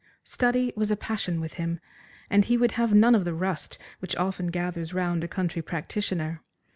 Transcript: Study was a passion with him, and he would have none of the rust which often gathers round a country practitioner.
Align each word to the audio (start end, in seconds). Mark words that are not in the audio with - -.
Study 0.23 0.73
was 0.75 0.89
a 0.89 0.95
passion 0.97 1.39
with 1.39 1.53
him, 1.61 1.79
and 2.27 2.45
he 2.45 2.57
would 2.57 2.71
have 2.71 2.91
none 2.91 3.13
of 3.13 3.23
the 3.23 3.35
rust 3.35 3.77
which 3.99 4.15
often 4.15 4.47
gathers 4.47 4.95
round 4.95 5.23
a 5.23 5.27
country 5.27 5.61
practitioner. 5.61 6.41